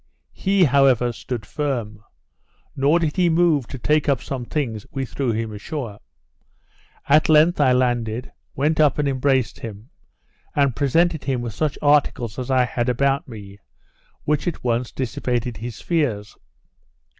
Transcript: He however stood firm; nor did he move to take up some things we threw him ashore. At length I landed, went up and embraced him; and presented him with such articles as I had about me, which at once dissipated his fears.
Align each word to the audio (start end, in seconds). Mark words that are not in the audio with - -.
He 0.33 0.63
however 0.63 1.11
stood 1.13 1.45
firm; 1.45 2.03
nor 2.75 2.97
did 2.97 3.17
he 3.17 3.29
move 3.29 3.67
to 3.67 3.77
take 3.77 4.09
up 4.09 4.19
some 4.19 4.45
things 4.45 4.83
we 4.89 5.05
threw 5.05 5.31
him 5.31 5.51
ashore. 5.53 5.99
At 7.07 7.29
length 7.29 7.61
I 7.61 7.71
landed, 7.73 8.31
went 8.55 8.79
up 8.79 8.97
and 8.97 9.07
embraced 9.07 9.59
him; 9.59 9.91
and 10.55 10.75
presented 10.75 11.25
him 11.25 11.41
with 11.41 11.53
such 11.53 11.77
articles 11.83 12.39
as 12.39 12.49
I 12.49 12.65
had 12.65 12.89
about 12.89 13.27
me, 13.27 13.59
which 14.23 14.47
at 14.47 14.63
once 14.63 14.91
dissipated 14.91 15.57
his 15.57 15.81
fears. 15.81 16.35